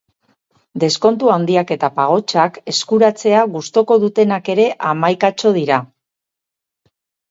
Deskontu 0.83 1.29
handiak 1.33 1.73
eta 1.75 1.91
pagotxak 1.99 2.59
eskuratzea 2.75 3.45
gustuko 3.59 4.01
dutenak 4.07 4.53
ere 4.59 4.69
hamaikatxo 4.93 5.57
dira. 5.63 5.83